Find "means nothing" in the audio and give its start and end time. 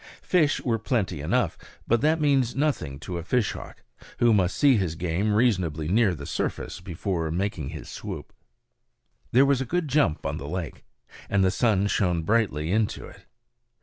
2.19-2.97